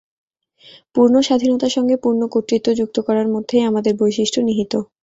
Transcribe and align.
পূর্ণ 0.95 1.15
স্বাধীনতার 1.21 1.71
সঙ্গে 1.71 1.95
পূর্ণ 2.03 2.21
কর্তৃত্ব 2.27 2.67
যুক্ত 2.79 2.97
করার 3.07 3.27
মধ্যেই 3.33 3.67
আমাদের 3.69 3.93
বৈশিষ্ট্য 4.01 4.39
নিহিত। 4.43 4.73